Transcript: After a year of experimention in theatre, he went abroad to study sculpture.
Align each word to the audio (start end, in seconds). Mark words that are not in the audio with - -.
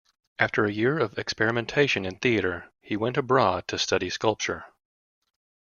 After 0.39 0.65
a 0.65 0.71
year 0.71 0.97
of 0.97 1.13
experimention 1.19 2.07
in 2.07 2.17
theatre, 2.17 2.71
he 2.81 2.97
went 2.97 3.17
abroad 3.17 3.67
to 3.67 3.77
study 3.77 4.09
sculpture. 4.09 4.65